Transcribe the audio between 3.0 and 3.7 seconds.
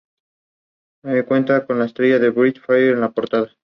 la portada.